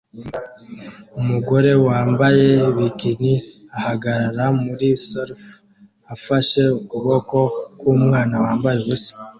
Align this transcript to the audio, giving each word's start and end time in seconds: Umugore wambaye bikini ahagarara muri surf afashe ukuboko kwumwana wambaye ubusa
Umugore 1.19 1.71
wambaye 1.87 2.47
bikini 2.75 3.33
ahagarara 3.77 4.45
muri 4.63 4.87
surf 5.07 5.41
afashe 6.13 6.61
ukuboko 6.79 7.37
kwumwana 7.79 8.35
wambaye 8.45 8.77
ubusa 8.81 9.13